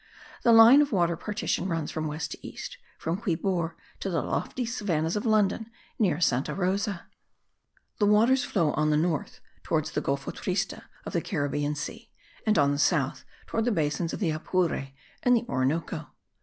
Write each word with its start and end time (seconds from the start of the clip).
The 0.41 0.51
line 0.51 0.81
of 0.81 0.91
water 0.91 1.15
partition 1.15 1.67
runs 1.69 1.91
from 1.91 2.07
west 2.07 2.31
to 2.31 2.39
east, 2.47 2.79
from 2.97 3.21
Quibor 3.21 3.75
to 3.99 4.09
the 4.09 4.23
lofty 4.23 4.65
savannahs 4.65 5.15
of 5.15 5.27
London, 5.27 5.69
near 5.99 6.19
Santa 6.19 6.55
Rosa. 6.55 7.05
The 7.99 8.07
waters 8.07 8.43
flow 8.43 8.71
on 8.71 8.89
the 8.89 8.97
north, 8.97 9.41
towards 9.61 9.91
the 9.91 10.01
Golfo 10.01 10.31
triste 10.31 10.73
of 11.05 11.13
the 11.13 11.21
Caribbean 11.21 11.75
Sea; 11.75 12.09
and 12.47 12.57
on 12.57 12.71
the 12.71 12.79
south, 12.79 13.25
towards 13.45 13.65
the 13.65 13.71
basins 13.71 14.11
of 14.11 14.19
the 14.19 14.31
Apure 14.31 14.87
and 15.21 15.35
the 15.35 15.45
Orinoco. 15.47 16.07